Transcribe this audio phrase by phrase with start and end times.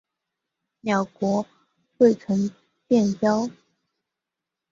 [0.79, 1.45] 两国
[1.99, 2.49] 未曾
[2.89, 3.47] 建交。